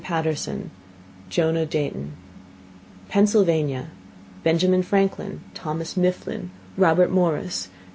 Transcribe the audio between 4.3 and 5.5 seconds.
B Franklin